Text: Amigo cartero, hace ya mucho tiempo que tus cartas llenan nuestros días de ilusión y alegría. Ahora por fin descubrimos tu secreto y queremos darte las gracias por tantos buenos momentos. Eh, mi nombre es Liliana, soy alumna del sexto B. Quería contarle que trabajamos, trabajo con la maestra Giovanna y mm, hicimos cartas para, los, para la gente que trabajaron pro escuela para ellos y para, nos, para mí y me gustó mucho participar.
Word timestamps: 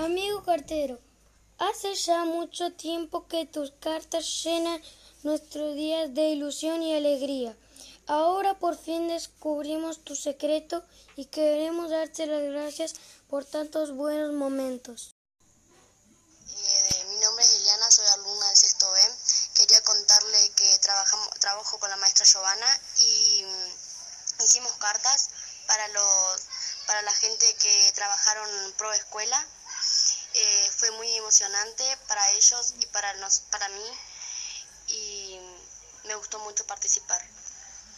Amigo 0.00 0.42
cartero, 0.42 0.98
hace 1.58 1.94
ya 1.94 2.24
mucho 2.24 2.72
tiempo 2.72 3.28
que 3.28 3.44
tus 3.44 3.70
cartas 3.82 4.24
llenan 4.42 4.82
nuestros 5.24 5.74
días 5.74 6.14
de 6.14 6.30
ilusión 6.30 6.82
y 6.82 6.96
alegría. 6.96 7.54
Ahora 8.06 8.58
por 8.58 8.78
fin 8.78 9.08
descubrimos 9.08 10.02
tu 10.02 10.16
secreto 10.16 10.82
y 11.16 11.26
queremos 11.26 11.90
darte 11.90 12.26
las 12.26 12.42
gracias 12.50 12.94
por 13.28 13.44
tantos 13.44 13.94
buenos 13.94 14.32
momentos. 14.32 15.14
Eh, 16.48 17.04
mi 17.10 17.16
nombre 17.20 17.44
es 17.44 17.58
Liliana, 17.58 17.90
soy 17.90 18.06
alumna 18.06 18.46
del 18.46 18.56
sexto 18.56 18.90
B. 18.90 19.00
Quería 19.54 19.82
contarle 19.82 20.50
que 20.56 20.78
trabajamos, 20.78 21.28
trabajo 21.40 21.78
con 21.78 21.90
la 21.90 21.96
maestra 21.98 22.24
Giovanna 22.24 22.80
y 22.96 23.44
mm, 23.44 24.44
hicimos 24.44 24.72
cartas 24.78 25.28
para, 25.66 25.88
los, 25.88 26.40
para 26.86 27.02
la 27.02 27.12
gente 27.12 27.54
que 27.56 27.92
trabajaron 27.94 28.48
pro 28.78 28.90
escuela 28.94 29.46
para 32.08 32.30
ellos 32.30 32.74
y 32.80 32.86
para, 32.86 33.12
nos, 33.14 33.40
para 33.50 33.68
mí 33.68 33.84
y 34.86 35.38
me 36.04 36.14
gustó 36.14 36.38
mucho 36.40 36.66
participar. 36.66 37.20